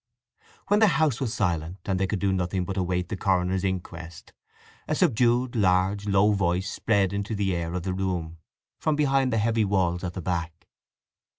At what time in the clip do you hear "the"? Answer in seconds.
0.79-0.87, 3.09-3.15, 7.35-7.55, 7.83-7.93, 9.31-9.37, 10.13-10.19